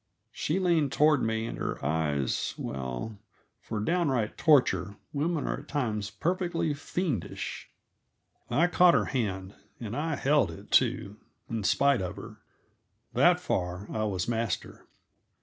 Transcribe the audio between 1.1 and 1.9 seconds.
me, and her